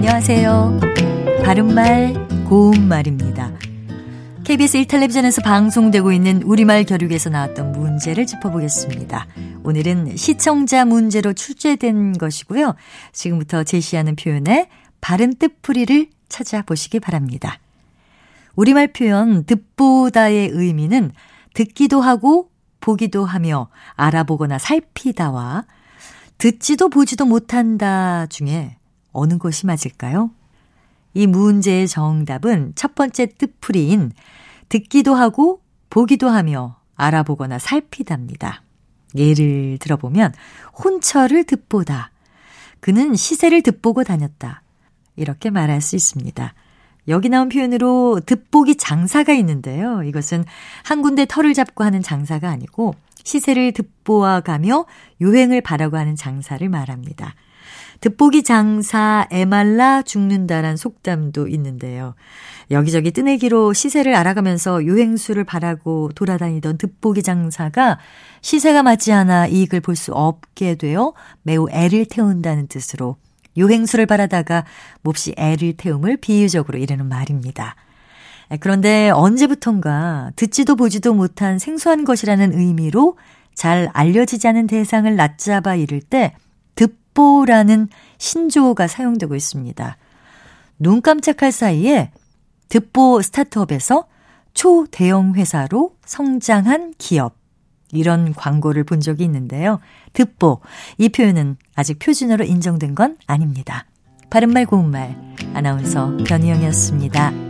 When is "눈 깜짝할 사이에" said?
90.78-92.10